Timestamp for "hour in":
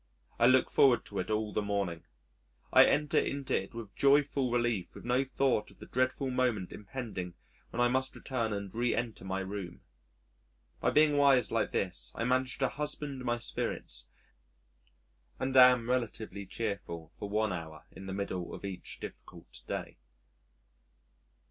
17.53-18.07